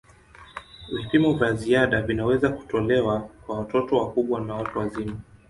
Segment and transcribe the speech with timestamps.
[0.91, 5.15] Vipimo vya ziada vinaweza kutolewa kwa watoto wakubwa na watu wazima.